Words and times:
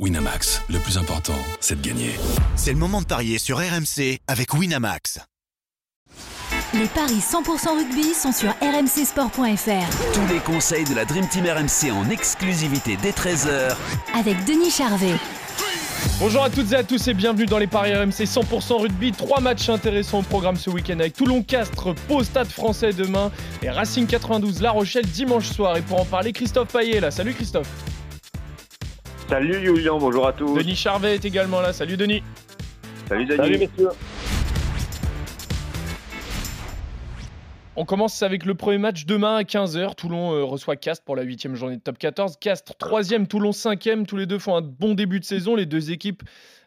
Winamax, 0.00 0.60
le 0.70 0.80
plus 0.80 0.98
important, 0.98 1.38
c'est 1.60 1.80
de 1.80 1.86
gagner. 1.86 2.10
C'est 2.56 2.72
le 2.72 2.78
moment 2.78 3.00
de 3.00 3.06
parier 3.06 3.38
sur 3.38 3.58
RMC 3.58 4.18
avec 4.26 4.52
Winamax. 4.52 5.20
Les 6.74 6.86
paris 6.86 7.20
100% 7.20 7.76
rugby 7.76 8.12
sont 8.12 8.32
sur 8.32 8.50
rmcsport.fr. 8.60 10.12
Tous 10.12 10.34
les 10.34 10.40
conseils 10.40 10.82
de 10.84 10.96
la 10.96 11.04
Dream 11.04 11.28
Team 11.28 11.44
RMC 11.46 11.92
en 11.92 12.10
exclusivité 12.10 12.98
dès 13.00 13.12
13h 13.12 13.76
Avec 14.18 14.44
Denis 14.44 14.72
Charvet. 14.72 15.14
Bonjour 16.18 16.42
à 16.42 16.50
toutes 16.50 16.72
et 16.72 16.76
à 16.76 16.82
tous 16.82 17.06
et 17.06 17.14
bienvenue 17.14 17.46
dans 17.46 17.58
les 17.58 17.68
paris 17.68 17.94
RMC 17.94 18.24
100% 18.24 18.80
rugby. 18.82 19.12
Trois 19.12 19.38
matchs 19.40 19.68
intéressants 19.68 20.18
au 20.18 20.22
programme 20.22 20.56
ce 20.56 20.70
week-end 20.70 20.98
avec 20.98 21.12
Toulon-Castres, 21.12 21.94
Pau 22.08 22.24
Stade 22.24 22.48
français 22.48 22.92
demain 22.92 23.30
et 23.62 23.70
Racing 23.70 24.08
92 24.08 24.60
La 24.60 24.72
Rochelle 24.72 25.06
dimanche 25.06 25.48
soir. 25.48 25.76
Et 25.76 25.82
pour 25.82 26.00
en 26.00 26.04
parler, 26.04 26.32
Christophe 26.32 26.72
Paillet 26.72 26.98
là. 26.98 27.12
Salut 27.12 27.32
Christophe. 27.34 27.68
Salut 29.28 29.64
Julien, 29.64 29.96
bonjour 29.98 30.26
à 30.26 30.32
tous. 30.34 30.54
Denis 30.54 30.76
Charvet 30.76 31.14
est 31.14 31.24
également 31.24 31.60
là. 31.62 31.72
Salut 31.72 31.96
Denis. 31.96 32.22
Salut 33.08 33.24
Denis. 33.24 33.36
Salut 33.38 33.58
messieurs. 33.58 33.88
On 37.76 37.86
commence 37.86 38.22
avec 38.22 38.44
le 38.44 38.54
premier 38.54 38.76
match 38.78 39.06
demain 39.06 39.36
à 39.36 39.42
15h. 39.42 39.94
Toulon 39.94 40.32
euh, 40.32 40.44
reçoit 40.44 40.76
Castres 40.76 41.04
pour 41.04 41.16
la 41.16 41.22
huitième 41.22 41.56
journée 41.56 41.76
de 41.76 41.80
top 41.80 41.98
14. 41.98 42.36
Castres 42.38 42.76
troisième, 42.76 43.26
Toulon 43.26 43.52
cinquième. 43.52 44.06
Tous 44.06 44.16
les 44.16 44.26
deux 44.26 44.38
font 44.38 44.56
un 44.56 44.60
bon 44.60 44.94
début 44.94 45.20
de 45.20 45.24
saison. 45.24 45.56
Les 45.56 45.66
deux 45.66 45.90
équipes 45.90 46.22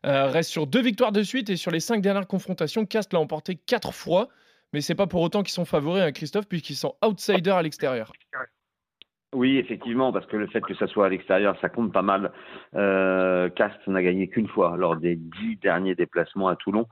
euh, 0.05 0.25
restent 0.25 0.49
sur 0.49 0.65
deux 0.65 0.81
victoires 0.81 1.11
de 1.11 1.21
suite 1.21 1.51
et 1.51 1.57
sur 1.57 1.69
les 1.69 1.79
cinq 1.79 2.01
dernières 2.01 2.27
confrontations, 2.27 2.85
Castres 2.85 3.15
l'a 3.15 3.21
emporté 3.21 3.55
quatre 3.55 3.93
fois. 3.93 4.29
Mais 4.73 4.81
c'est 4.81 4.95
pas 4.95 5.07
pour 5.07 5.21
autant 5.21 5.43
qu'ils 5.43 5.53
sont 5.53 5.63
favoris, 5.63 6.01
à 6.01 6.11
Christophe, 6.11 6.47
puisqu'ils 6.47 6.75
sont 6.75 6.95
outsiders 7.05 7.55
à 7.55 7.61
l'extérieur. 7.61 8.11
Oui, 9.33 9.57
effectivement, 9.57 10.13
parce 10.13 10.25
que 10.25 10.37
le 10.37 10.47
fait 10.47 10.61
que 10.61 10.73
ça 10.75 10.87
soit 10.87 11.07
à 11.07 11.09
l'extérieur, 11.09 11.57
ça 11.59 11.67
compte 11.67 11.91
pas 11.91 12.01
mal. 12.01 12.31
Euh, 12.75 13.49
Castres 13.49 13.89
n'a 13.89 14.01
gagné 14.01 14.29
qu'une 14.29 14.47
fois 14.47 14.77
lors 14.77 14.95
des 14.95 15.17
dix 15.17 15.57
derniers 15.57 15.95
déplacements 15.95 16.47
à 16.47 16.55
Toulon. 16.55 16.87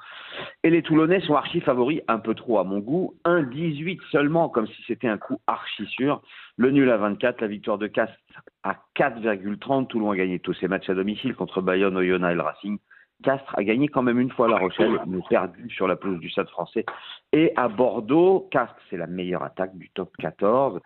Et 0.61 0.69
les 0.69 0.81
Toulonnais 0.81 1.21
sont 1.21 1.35
archi 1.35 1.61
favoris, 1.61 2.01
un 2.09 2.19
peu 2.19 2.35
trop 2.35 2.59
à 2.59 2.65
mon 2.65 2.79
goût. 2.79 3.13
1-18 3.23 4.01
seulement, 4.11 4.49
comme 4.49 4.67
si 4.67 4.83
c'était 4.85 5.07
un 5.07 5.17
coup 5.17 5.39
archi 5.47 5.85
sûr. 5.85 6.21
Le 6.57 6.71
nul 6.71 6.89
à 6.91 6.97
24, 6.97 7.39
la 7.39 7.47
victoire 7.47 7.77
de 7.77 7.87
Castres 7.87 8.19
à 8.63 8.75
4,30. 8.97 9.87
Toulon 9.87 10.11
a 10.11 10.17
gagné 10.17 10.39
tous 10.39 10.53
ses 10.55 10.67
matchs 10.67 10.89
à 10.89 10.93
domicile 10.93 11.35
contre 11.35 11.61
Bayonne, 11.61 11.95
Oyonnax 11.95 12.33
et 12.33 12.35
le 12.35 12.41
Racing. 12.41 12.77
Castres 13.23 13.57
a 13.57 13.63
gagné 13.63 13.87
quand 13.87 14.03
même 14.03 14.19
une 14.19 14.31
fois 14.31 14.49
La 14.49 14.57
Rochelle, 14.57 14.99
mais 15.07 15.19
perdu 15.29 15.69
sur 15.69 15.87
la 15.87 15.95
pelouse 15.95 16.19
du 16.19 16.29
Stade 16.29 16.49
français. 16.49 16.85
Et 17.31 17.53
à 17.55 17.69
Bordeaux, 17.69 18.49
Castres, 18.51 18.75
c'est 18.89 18.97
la 18.97 19.07
meilleure 19.07 19.43
attaque 19.43 19.77
du 19.77 19.89
top 19.91 20.11
14. 20.19 20.81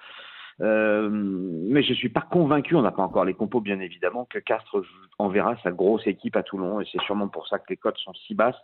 Euh, 0.61 1.09
mais 1.11 1.83
je 1.83 1.91
ne 1.91 1.95
suis 1.95 2.09
pas 2.09 2.21
convaincu, 2.21 2.75
on 2.75 2.81
n'a 2.81 2.91
pas 2.91 3.03
encore 3.03 3.25
les 3.25 3.33
compos 3.33 3.61
bien 3.61 3.79
évidemment, 3.79 4.25
que 4.25 4.39
Castres 4.39 4.83
enverra 5.17 5.55
sa 5.63 5.71
grosse 5.71 6.05
équipe 6.05 6.35
à 6.35 6.43
Toulon 6.43 6.81
et 6.81 6.87
c'est 6.91 7.01
sûrement 7.01 7.29
pour 7.29 7.47
ça 7.47 7.59
que 7.59 7.65
les 7.69 7.77
cotes 7.77 7.97
sont 7.97 8.13
si 8.13 8.35
basses. 8.35 8.59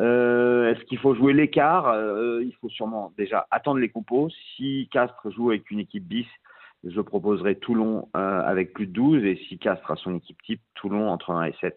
Euh, 0.00 0.72
Est-ce 0.72 0.82
qu'il 0.86 0.98
faut 0.98 1.14
jouer 1.14 1.32
l'écart? 1.32 1.88
Euh, 1.88 2.42
Il 2.42 2.54
faut 2.56 2.68
sûrement 2.68 3.12
déjà 3.16 3.46
attendre 3.50 3.78
les 3.78 3.90
compos. 3.90 4.28
Si 4.56 4.88
Castres 4.90 5.30
joue 5.30 5.50
avec 5.50 5.70
une 5.70 5.78
équipe 5.78 6.04
bis, 6.04 6.26
je 6.82 7.00
proposerai 7.00 7.56
Toulon 7.56 8.08
euh, 8.16 8.42
avec 8.42 8.72
plus 8.72 8.86
de 8.86 8.92
12 8.92 9.24
et 9.24 9.36
si 9.48 9.58
Castres 9.58 9.90
a 9.90 9.96
son 9.96 10.16
équipe 10.16 10.42
type, 10.42 10.60
Toulon 10.74 11.08
entre 11.08 11.30
1 11.30 11.44
et 11.44 11.54
7. 11.60 11.76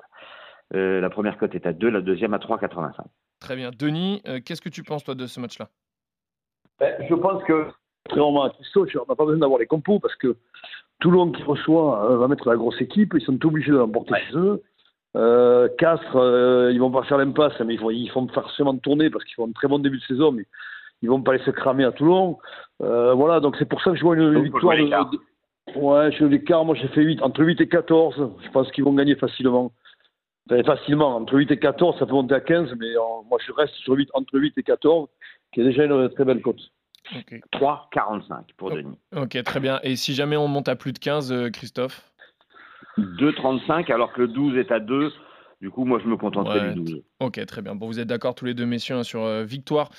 Euh, 0.73 0.99
la 0.99 1.09
première 1.09 1.38
cote 1.38 1.55
est 1.55 1.65
à 1.65 1.73
2, 1.73 1.89
la 1.89 2.02
deuxième 2.02 2.33
à 2.33 2.39
3,85. 2.39 3.05
Très 3.39 3.55
bien. 3.55 3.69
Denis, 3.71 4.21
euh, 4.27 4.39
qu'est-ce 4.43 4.61
que 4.61 4.69
tu 4.69 4.83
penses 4.83 5.03
toi 5.03 5.15
de 5.15 5.27
ce 5.27 5.39
match-là? 5.39 5.69
Ben, 6.80 6.95
je 7.08 7.13
pense 7.15 7.43
que, 7.43 7.67
contrairement 8.18 8.44
à 8.44 8.50
Christophe, 8.50 8.90
on 8.96 9.12
n'a 9.12 9.16
pas 9.16 9.26
besoin 9.26 9.40
d'avoir 9.40 9.60
les 9.60 9.68
compos 9.68 10.00
parce 10.00 10.16
que 10.16 10.36
Toulon 11.00 11.32
qui 11.32 11.44
reçoit 11.44 12.12
euh, 12.12 12.18
va 12.18 12.28
mettre 12.28 12.50
la 12.50 12.56
grosse 12.56 12.82
équipe, 12.82 13.14
ils 13.16 13.22
sont 13.22 13.44
obligés 13.46 13.72
de 13.72 13.78
l'emporter 13.78 14.16
chez 14.28 14.38
eux. 14.38 14.62
Euh, 15.16 15.68
Castres, 15.78 16.16
euh, 16.16 16.72
ils 16.72 16.80
vont 16.80 16.92
pas 16.92 17.04
faire 17.04 17.18
l'impasse, 17.18 17.60
mais 17.66 17.76
ils 17.76 17.80
vont, 17.80 17.92
ils 17.92 18.10
font 18.10 18.28
forcément 18.28 18.76
tourner 18.78 19.10
parce 19.10 19.23
qu'ils 19.26 19.36
font 19.36 19.48
un 19.48 19.52
très 19.52 19.68
bon 19.68 19.80
début 19.80 19.98
de 19.98 20.04
saison, 20.04 20.32
mais 20.32 20.45
ils 21.02 21.10
vont 21.10 21.22
pas 21.22 21.34
laisser 21.34 21.52
cramer 21.54 21.86
à 21.86 21.92
Toulon. 21.92 22.38
Euh, 22.82 23.14
voilà, 23.14 23.39
donc 23.39 23.56
c'est 23.58 23.70
pour 23.70 23.82
ça 23.82 23.92
que 23.92 23.98
je 23.98 24.04
vois 24.04 24.16
une 24.16 24.33
Donc, 24.33 24.44
victoire 24.44 24.76
de, 24.76 25.17
Ouais, 25.76 26.11
je 26.14 26.23
l'écart, 26.26 26.64
moi 26.64 26.76
j'ai 26.76 26.88
fait 26.89 27.02
8, 27.02 27.22
entre 27.22 27.44
8 27.44 27.60
et 27.61 27.67
14, 27.67 28.32
je 28.44 28.50
pense 28.52 28.72
qu'ils 28.72 28.86
vont 28.86 28.94
gagner 28.94 29.16
facilement. 29.16 29.73
Enfin, 30.50 30.64
facilement, 30.64 31.17
entre 31.17 31.33
8 31.36 31.52
et 31.52 31.60
14, 31.60 32.00
ça 32.00 32.06
peut 32.06 32.14
monter 32.14 32.36
à 32.36 32.39
15, 32.39 32.73
mais 32.80 32.95
euh, 32.95 33.00
moi 33.30 33.38
je 33.45 33.52
reste 33.52 33.73
sur 33.76 33.94
8, 33.94 34.10
entre 34.14 34.39
8 34.39 34.58
et 34.58 34.64
14, 34.64 35.10
qui 35.54 35.61
est 35.61 35.66
déjà 35.66 35.83
une 35.83 36.10
très 36.10 36.23
belle 36.23 36.42
cote. 36.42 36.61
Ok. 37.16 37.40
3,45 37.54 38.54
pour 38.58 38.72
Oh. 38.72 38.76
Denis. 38.76 38.98
Ok, 39.16 39.42
très 39.44 39.60
bien. 39.60 39.80
Et 39.84 39.95
si 39.95 40.14
jamais 40.14 40.36
on 40.38 40.48
monte 40.48 40.68
à 40.68 40.76
plus 40.76 40.94
de 40.94 41.00
15, 41.00 41.32
euh, 41.32 41.50
Christophe? 41.50 42.10
2,35 42.98 43.92
alors 43.92 44.12
que 44.14 44.22
le 44.22 44.28
12 44.28 44.58
est 44.58 44.72
à 44.72 44.80
2. 44.80 45.12
Du 45.60 45.72
coup, 45.72 45.86
moi, 45.86 46.00
je 46.04 46.08
me 46.08 46.16
contenterai 46.18 46.60
Ouais. 46.60 46.73
du 46.76 46.82
12. 46.82 47.02
Ok, 47.20 47.44
très 47.48 47.64
bien. 47.64 47.73
Bon, 47.73 47.88
vous 47.88 48.00
êtes 48.00 48.08
d'accord 48.08 48.36
tous 48.36 48.45
les 48.45 48.54
deux, 48.54 48.68
messieurs, 48.68 48.95
hein, 48.95 49.04
sur 49.04 49.23
euh, 49.23 49.44
victoire 49.44 49.90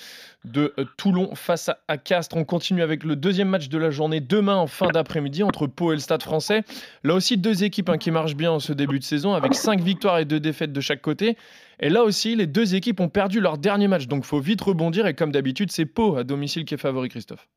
de 0.45 0.73
euh, 0.79 0.85
Toulon 0.97 1.35
face 1.35 1.69
à, 1.69 1.79
à 1.89 1.99
Castres. 1.99 2.37
On 2.37 2.45
continue 2.45 2.81
avec 2.81 3.03
le 3.03 3.17
deuxième 3.17 3.49
match 3.49 3.69
de 3.69 3.77
la 3.77 3.91
journée 3.91 4.21
demain 4.21 4.55
en 4.55 4.69
fin 4.69 4.87
d'après-midi 4.87 5.43
entre 5.43 5.67
Pau 5.67 5.91
et 5.91 5.97
le 5.97 6.01
Stade 6.01 6.23
français. 6.23 6.63
Là 7.03 7.15
aussi, 7.15 7.37
deux 7.39 7.65
équipes 7.65 7.89
hein, 7.89 7.99
qui 7.99 8.13
marchent 8.13 8.37
bien 8.37 8.53
en 8.53 8.61
ce 8.61 8.73
début 8.73 9.01
de 9.01 9.05
saison 9.05 9.35
avec 9.35 9.55
cinq 9.55 9.81
victoires 9.81 10.19
et 10.21 10.25
deux 10.25 10.39
défaites 10.39 10.73
de 10.73 10.81
chaque 10.81 11.03
côté. 11.03 11.37
Et 11.81 11.89
là 11.89 12.05
aussi, 12.05 12.37
les 12.37 12.47
deux 12.47 12.77
équipes 12.77 13.01
ont 13.01 13.09
perdu 13.09 13.41
leur 13.41 13.59
dernier 13.59 13.89
match. 13.89 14.07
Donc, 14.07 14.25
faut 14.25 14.39
vite 14.41 14.61
rebondir. 14.61 15.09
Et 15.09 15.15
comme 15.15 15.33
d'habitude, 15.33 15.73
c'est 15.73 15.87
Pau 15.87 16.17
à 16.17 16.23
domicile 16.23 16.65
qui 16.67 16.75
est 16.75 16.79
favori, 16.79 17.09
Christophe. 17.09 17.49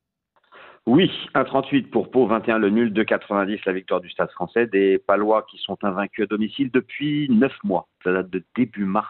Oui, 0.87 1.11
1,38 1.35 1.91
pour 1.91 2.09
Pau, 2.09 2.25
21 2.25 2.57
le 2.57 2.71
nul, 2.71 2.91
2,90 2.91 3.61
la 3.67 3.73
victoire 3.73 4.01
du 4.01 4.09
Stade 4.09 4.31
français. 4.31 4.65
Des 4.65 4.97
Palois 4.97 5.45
qui 5.49 5.59
sont 5.59 5.77
invaincus 5.83 6.23
à 6.23 6.27
domicile 6.27 6.71
depuis 6.71 7.27
9 7.29 7.53
mois. 7.63 7.87
Ça 8.03 8.11
date 8.11 8.31
de 8.31 8.43
début 8.55 8.85
mars 8.85 9.07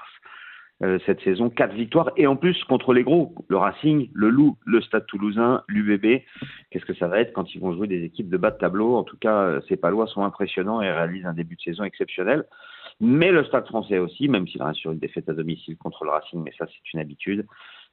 euh, 0.84 1.00
cette 1.06 1.22
saison. 1.22 1.50
4 1.50 1.74
victoires 1.74 2.12
et 2.18 2.28
en 2.28 2.36
plus 2.36 2.62
contre 2.66 2.94
les 2.94 3.04
gros. 3.04 3.34
Le 3.48 3.56
Racing, 3.56 4.10
le 4.14 4.30
Loup, 4.30 4.58
le 4.66 4.82
Stade 4.82 5.06
toulousain, 5.06 5.64
l'UBB. 5.70 6.24
Qu'est-ce 6.72 6.86
que 6.86 6.94
ça 6.94 7.08
va 7.08 7.22
être 7.22 7.32
quand 7.32 7.56
ils 7.56 7.62
vont 7.62 7.74
jouer 7.74 7.88
des 7.88 8.04
équipes 8.04 8.30
de 8.30 8.38
bas 8.38 8.52
de 8.52 8.58
tableau? 8.58 8.98
En 8.98 9.04
tout 9.04 9.18
cas, 9.18 9.44
euh, 9.44 9.62
ces 9.70 9.78
Palois 9.78 10.08
sont 10.08 10.26
impressionnants 10.26 10.82
et 10.82 10.92
réalisent 10.92 11.26
un 11.26 11.34
début 11.34 11.56
de 11.56 11.62
saison 11.62 11.86
exceptionnel. 11.86 12.44
Mais 13.00 13.32
le 13.32 13.46
Stade 13.46 13.68
français 13.68 13.98
aussi, 13.98 14.28
même 14.28 14.46
s'il 14.46 14.62
reste 14.62 14.80
sur 14.80 14.92
une 14.92 15.00
défaite 15.00 15.30
à 15.30 15.34
domicile 15.34 15.78
contre 15.78 16.04
le 16.04 16.12
Racing, 16.12 16.44
mais 16.44 16.52
ça 16.58 16.66
c'est 16.68 16.94
une 16.94 17.00
habitude. 17.00 17.46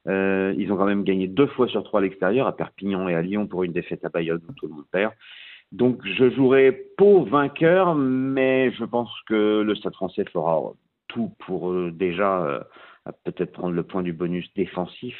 Euh, 0.07 0.53
ils 0.57 0.71
ont 0.71 0.77
quand 0.77 0.85
même 0.85 1.03
gagné 1.03 1.27
deux 1.27 1.47
fois 1.47 1.67
sur 1.67 1.83
trois 1.83 1.99
à 1.99 2.03
l'extérieur, 2.03 2.47
à 2.47 2.55
Perpignan 2.55 3.07
et 3.07 3.15
à 3.15 3.21
Lyon 3.21 3.47
pour 3.47 3.63
une 3.63 3.73
défaite 3.73 4.03
à 4.05 4.09
Bayonne 4.09 4.41
où 4.47 4.53
tout 4.53 4.67
le 4.67 4.73
monde 4.73 4.85
perd. 4.91 5.13
Donc 5.71 5.99
je 6.05 6.29
jouerai 6.31 6.71
Pau 6.97 7.23
vainqueur, 7.25 7.95
mais 7.95 8.71
je 8.71 8.85
pense 8.85 9.11
que 9.27 9.61
le 9.61 9.75
Stade 9.75 9.93
français 9.93 10.25
fera 10.31 10.61
tout 11.07 11.31
pour 11.45 11.71
euh, 11.71 11.91
déjà 11.91 12.41
euh, 12.41 12.59
peut-être 13.23 13.51
prendre 13.51 13.73
le 13.73 13.83
point 13.83 14.01
du 14.01 14.13
bonus 14.13 14.49
défensif. 14.55 15.15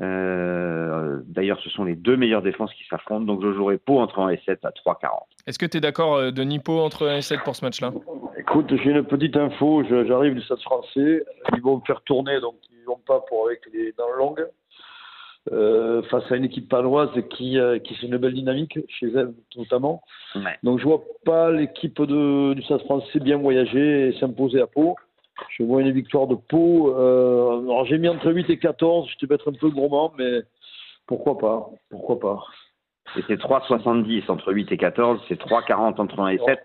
Euh, 0.00 1.20
D'ailleurs, 1.26 1.60
ce 1.60 1.70
sont 1.70 1.84
les 1.84 1.94
deux 1.94 2.16
meilleures 2.16 2.42
défenses 2.42 2.72
qui 2.74 2.84
s'affrontent, 2.88 3.24
donc 3.24 3.42
je 3.42 3.52
jouerai 3.52 3.78
Pau 3.78 3.98
entre 4.00 4.18
1 4.20 4.30
et 4.30 4.40
7 4.46 4.64
à 4.64 4.70
3,40. 4.70 5.08
Est-ce 5.46 5.58
que 5.58 5.66
tu 5.66 5.76
es 5.76 5.80
d'accord, 5.80 6.14
euh, 6.14 6.30
Denis 6.30 6.58
Pau, 6.58 6.80
entre 6.80 7.06
1 7.06 7.16
et 7.16 7.22
7 7.22 7.40
pour 7.44 7.54
ce 7.54 7.64
match-là? 7.64 7.92
Écoute, 8.38 8.72
j'ai 8.82 8.90
une 8.90 9.04
petite 9.04 9.36
info, 9.36 9.84
j'arrive 9.84 10.34
du 10.34 10.42
Stade 10.42 10.60
français, 10.60 11.24
ils 11.54 11.62
vont 11.62 11.76
me 11.76 11.82
faire 11.86 12.00
tourner, 12.02 12.40
donc 12.40 12.54
ils 12.70 12.79
vont 12.90 13.00
pas 13.06 13.20
pour 13.28 13.46
avec 13.46 13.60
les 13.72 13.92
dents 13.98 14.12
longues, 14.18 14.46
euh, 15.52 16.02
face 16.10 16.30
à 16.30 16.36
une 16.36 16.44
équipe 16.44 16.68
paloise 16.68 17.10
qui, 17.30 17.58
euh, 17.58 17.78
qui 17.78 17.94
fait 17.94 18.06
une 18.06 18.18
belle 18.18 18.34
dynamique, 18.34 18.78
chez 18.88 19.06
elle 19.06 19.32
notamment. 19.56 20.02
Ouais. 20.34 20.58
Donc 20.62 20.78
je 20.78 20.84
vois 20.84 21.02
pas 21.24 21.50
l'équipe 21.50 22.00
de- 22.00 22.54
du 22.54 22.62
Stade 22.62 22.82
français 22.82 23.20
bien 23.20 23.38
voyager 23.38 24.08
et 24.08 24.12
s'imposer 24.20 24.60
à 24.60 24.66
Pau. 24.66 24.96
Je 25.56 25.62
vois 25.62 25.80
une 25.80 25.90
victoire 25.92 26.26
de 26.26 26.34
Pau. 26.34 26.94
Euh, 26.94 27.60
alors 27.62 27.86
j'ai 27.86 27.96
mis 27.98 28.08
entre 28.08 28.30
8 28.30 28.50
et 28.50 28.58
14, 28.58 29.08
je 29.10 29.16
te 29.26 29.32
être 29.32 29.50
un 29.50 29.54
peu 29.54 29.70
gourmand, 29.70 30.12
mais 30.18 30.42
pourquoi 31.06 31.38
pas 31.38 31.70
Pourquoi 31.90 32.20
pas 32.20 32.44
Et 33.16 33.22
c'est 33.26 33.38
3,70 33.40 34.28
entre 34.30 34.52
8 34.52 34.70
et 34.72 34.76
14, 34.76 35.20
c'est 35.28 35.38
3,40 35.40 35.98
entre 36.00 36.20
1 36.20 36.28
et 36.28 36.38
7. 36.38 36.60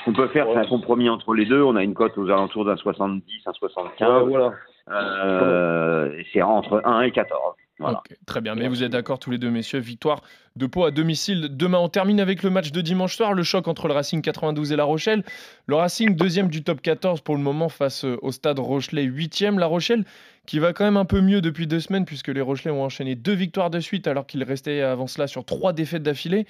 Ce 0.00 0.04
qu'on 0.04 0.12
peut 0.12 0.28
faire, 0.28 0.46
c'est 0.52 0.58
un 0.58 0.66
compromis 0.66 1.08
entre 1.08 1.32
les 1.34 1.46
deux. 1.46 1.62
On 1.62 1.74
a 1.74 1.82
une 1.82 1.94
cote 1.94 2.16
aux 2.18 2.28
alentours 2.28 2.66
d'un 2.66 2.76
70, 2.76 3.42
un 3.46 3.52
75. 3.54 4.22
Ouais, 4.24 4.28
voilà. 4.30 4.52
Euh, 4.90 6.22
c'est 6.32 6.42
entre 6.42 6.82
1 6.84 7.02
et 7.02 7.10
14. 7.10 7.54
Voilà. 7.78 7.98
Ok, 7.98 8.16
très 8.26 8.40
bien. 8.40 8.56
Mais 8.56 8.66
vous 8.66 8.82
êtes 8.82 8.90
d'accord 8.90 9.18
tous 9.20 9.30
les 9.30 9.38
deux, 9.38 9.50
messieurs. 9.50 9.78
Victoire 9.78 10.22
de 10.56 10.66
Pau 10.66 10.84
à 10.84 10.90
domicile. 10.90 11.48
Demain, 11.50 11.78
on 11.78 11.88
termine 11.88 12.18
avec 12.18 12.42
le 12.42 12.50
match 12.50 12.72
de 12.72 12.80
dimanche 12.80 13.16
soir, 13.16 13.34
le 13.34 13.44
choc 13.44 13.68
entre 13.68 13.86
le 13.86 13.94
Racing 13.94 14.20
92 14.20 14.72
et 14.72 14.76
La 14.76 14.84
Rochelle. 14.84 15.22
Le 15.66 15.76
Racing, 15.76 16.16
deuxième 16.16 16.48
du 16.48 16.64
top 16.64 16.80
14 16.80 17.20
pour 17.20 17.36
le 17.36 17.42
moment, 17.42 17.68
face 17.68 18.04
euh, 18.04 18.18
au 18.22 18.32
stade 18.32 18.58
Rochelet, 18.58 19.04
huitième. 19.04 19.60
La 19.60 19.66
Rochelle, 19.66 20.04
qui 20.46 20.58
va 20.58 20.72
quand 20.72 20.84
même 20.84 20.96
un 20.96 21.04
peu 21.04 21.20
mieux 21.20 21.40
depuis 21.40 21.68
deux 21.68 21.80
semaines, 21.80 22.04
puisque 22.04 22.28
les 22.28 22.40
Rochelais 22.40 22.72
ont 22.72 22.82
enchaîné 22.82 23.14
deux 23.14 23.34
victoires 23.34 23.70
de 23.70 23.78
suite, 23.78 24.08
alors 24.08 24.26
qu'ils 24.26 24.42
restaient 24.42 24.80
avant 24.80 25.06
cela 25.06 25.28
sur 25.28 25.44
trois 25.44 25.72
défaites 25.72 26.02
d'affilée. 26.02 26.46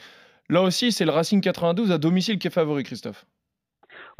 Là 0.48 0.62
aussi, 0.62 0.92
c'est 0.92 1.04
le 1.04 1.10
Racing 1.10 1.42
92 1.42 1.92
à 1.92 1.98
domicile 1.98 2.38
qui 2.38 2.46
est 2.46 2.50
favori, 2.50 2.84
Christophe. 2.84 3.26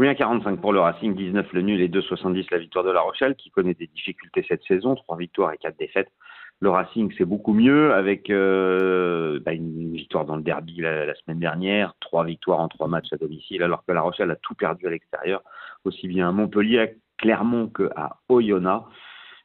Oui, 0.01 0.07
1,45 0.07 0.59
pour 0.59 0.73
le 0.73 0.79
Racing, 0.79 1.17
19 1.17 1.53
le 1.53 1.63
nul 1.63 1.81
et 1.81 1.89
2,70 1.89 2.47
la 2.53 2.59
victoire 2.59 2.85
de 2.85 2.93
La 2.93 3.01
Rochelle, 3.01 3.35
qui 3.35 3.51
connaît 3.51 3.75
des 3.75 3.89
difficultés 3.89 4.45
cette 4.47 4.63
saison, 4.63 4.95
trois 4.95 5.17
victoires 5.17 5.53
et 5.53 5.59
quatre 5.59 5.77
défaites. 5.77 6.13
le 6.61 6.71
Racing, 6.71 7.13
c'est 7.19 7.25
beaucoup 7.25 7.53
mieux 7.53 7.93
avec 7.93 8.31
euh, 8.31 9.41
bah, 9.45 9.55
une 9.55 9.93
victoire 9.95 10.25
dans 10.25 10.37
le 10.37 10.43
derby 10.43 10.77
la, 10.83 11.13
semaine 11.17 11.41
dernière, 11.41 11.95
trois 11.99 12.25
victoires 12.25 12.61
en 12.61 12.69
trois 12.69 12.87
matchs 12.87 13.13
à 13.13 13.17
domicile, 13.17 13.61
alors 13.65 13.85
que 13.85 13.91
La 13.91 14.03
Rochelle 14.03 14.31
a 14.31 14.37
tout 14.37 14.55
perdu 14.55 14.87
à 14.87 14.91
l'extérieur, 14.91 15.43
aussi 15.85 16.07
bien 16.07 16.29
à 16.29 16.33
Montpellier, 16.33 16.79
à 16.79 16.87
Clermont 17.17 17.67
qu'à 17.67 18.19
Oyonnax. 18.29 18.85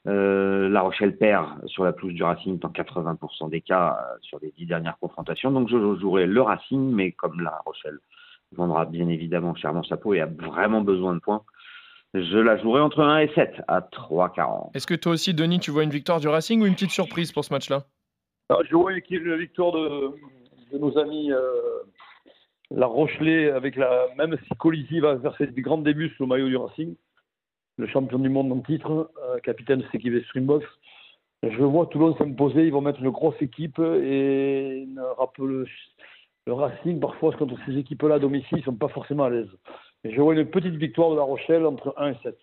Euh, 0.05 0.69
la 0.69 0.81
Rochelle 0.81 1.17
perd 1.17 1.65
sur 1.65 1.83
la 1.83 1.93
pelouse 1.93 2.13
du 2.13 2.23
Racing 2.23 2.59
dans 2.59 2.69
80% 2.69 3.49
des 3.49 3.61
cas 3.61 3.97
euh, 3.99 4.17
sur 4.21 4.37
les 4.39 4.51
dix 4.51 4.67
dernières 4.67 4.99
confrontations. 4.99 5.49
Donc 5.49 5.67
je 5.67 5.95
jouerai 5.95 6.27
le 6.27 6.41
Racing, 6.43 6.91
mais 6.91 7.11
comme 7.11 7.41
la 7.41 7.59
Rochelle 7.65 7.97
vendra 8.53 8.85
bien 8.85 9.07
évidemment 9.09 9.55
chèrement 9.55 9.83
sa 9.83 9.97
peau 9.97 10.13
et 10.13 10.21
a 10.21 10.25
vraiment 10.25 10.81
besoin 10.81 11.13
de 11.13 11.19
points, 11.19 11.43
je 12.13 12.37
la 12.37 12.57
jouerai 12.57 12.81
entre 12.81 13.01
1 13.01 13.19
et 13.19 13.31
7 13.33 13.61
à 13.67 13.81
3,40. 13.81 14.71
Est-ce 14.75 14.87
que 14.87 14.93
toi 14.93 15.13
aussi, 15.13 15.33
Denis, 15.33 15.59
tu 15.59 15.71
vois 15.71 15.83
une 15.83 15.89
victoire 15.89 16.19
du 16.19 16.27
Racing 16.27 16.61
ou 16.61 16.65
une 16.65 16.73
petite 16.73 16.91
surprise 16.91 17.31
pour 17.31 17.43
ce 17.43 17.53
match-là? 17.53 17.85
Je 18.69 18.75
vois 18.75 18.93
une 18.93 19.35
victoire 19.37 19.71
de, 19.71 20.11
de 20.71 20.77
nos 20.77 20.95
amis 20.97 21.31
euh, 21.31 21.39
la 22.69 22.85
Rochelet, 22.85 23.51
avec 23.51 23.75
la, 23.75 24.07
même 24.17 24.37
si 24.47 24.55
Colisi 24.57 24.99
va 24.99 25.19
faire 25.19 25.35
ses 25.37 25.47
grands 25.61 25.77
débuts 25.77 26.09
sous 26.15 26.23
le 26.23 26.29
maillot 26.29 26.49
du 26.49 26.57
Racing, 26.57 26.95
le 27.77 27.87
champion 27.87 28.19
du 28.19 28.29
monde 28.29 28.51
en 28.51 28.59
titre, 28.59 29.11
euh, 29.23 29.39
capitaine 29.39 29.79
de 29.79 29.85
cette 29.85 29.95
équipe 29.95 30.23
Streambox. 30.25 30.65
Je 31.43 31.61
vois 31.61 31.87
Toulon 31.87 32.15
s'imposer, 32.15 32.65
ils 32.65 32.71
vont 32.71 32.81
mettre 32.81 33.01
une 33.01 33.09
grosse 33.09 33.41
équipe 33.41 33.77
et 33.79 34.87
le, 34.87 35.65
le 36.45 36.53
Racing, 36.53 36.99
parfois, 36.99 37.31
contre 37.33 37.55
ces 37.65 37.77
équipes-là 37.77 38.15
à 38.15 38.19
domicile, 38.19 38.57
ils 38.57 38.57
ne 38.57 38.63
sont 38.63 38.75
pas 38.75 38.89
forcément 38.89 39.23
à 39.23 39.29
l'aise. 39.29 39.49
Je 40.03 40.19
vois 40.19 40.35
une 40.35 40.45
petite 40.45 40.75
victoire 40.75 41.11
de 41.11 41.15
La 41.15 41.23
Rochelle 41.23 41.65
entre 41.65 41.93
1 41.97 42.11
et 42.11 42.17
7. 42.23 42.37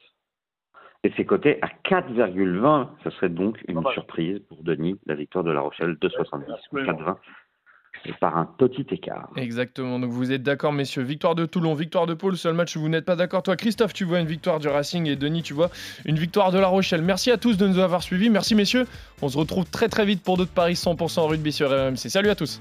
Et 1.04 1.12
c'est 1.16 1.24
coté 1.24 1.58
à 1.62 1.68
4,20. 1.88 2.88
Ce 3.04 3.10
serait 3.10 3.28
donc 3.28 3.58
une 3.68 3.82
surprise 3.92 4.40
pour 4.48 4.62
Denis, 4.62 4.98
la 5.06 5.14
victoire 5.14 5.44
de 5.44 5.50
La 5.50 5.60
Rochelle, 5.60 5.96
2,70. 6.00 6.46
4,20 6.72 7.16
par 8.20 8.36
un 8.36 8.46
petit 8.46 8.86
écart. 8.90 9.28
Exactement. 9.36 9.98
Donc 9.98 10.10
vous 10.10 10.32
êtes 10.32 10.42
d'accord, 10.42 10.72
messieurs. 10.72 11.02
Victoire 11.02 11.34
de 11.34 11.46
Toulon, 11.46 11.74
victoire 11.74 12.06
de 12.06 12.14
Pau. 12.14 12.30
Le 12.30 12.36
seul 12.36 12.54
match 12.54 12.76
où 12.76 12.80
vous 12.80 12.88
n'êtes 12.88 13.04
pas 13.04 13.16
d'accord. 13.16 13.42
Toi, 13.42 13.56
Christophe, 13.56 13.92
tu 13.92 14.04
vois 14.04 14.20
une 14.20 14.26
victoire 14.26 14.58
du 14.58 14.68
Racing 14.68 15.06
et 15.06 15.16
Denis, 15.16 15.42
tu 15.42 15.54
vois 15.54 15.70
une 16.04 16.16
victoire 16.16 16.50
de 16.50 16.58
La 16.58 16.68
Rochelle. 16.68 17.02
Merci 17.02 17.30
à 17.30 17.36
tous 17.36 17.56
de 17.56 17.66
nous 17.66 17.78
avoir 17.78 18.02
suivis. 18.02 18.30
Merci, 18.30 18.54
messieurs. 18.54 18.86
On 19.22 19.28
se 19.28 19.38
retrouve 19.38 19.64
très 19.70 19.88
très 19.88 20.04
vite 20.04 20.22
pour 20.22 20.36
d'autres 20.36 20.52
paris 20.52 20.74
100% 20.74 21.28
rugby 21.28 21.52
sur 21.52 21.70
RMC. 21.70 21.96
Salut 21.96 22.30
à 22.30 22.34
tous. 22.34 22.60